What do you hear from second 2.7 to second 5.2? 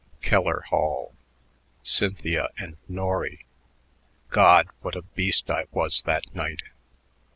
Norry.... "God, what a